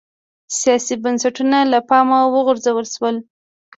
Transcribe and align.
سیاسي 0.59 0.95
بنسټونه 1.03 1.57
له 1.71 1.79
پامه 1.89 2.19
وغورځول 2.33 2.85
شول 2.93 3.15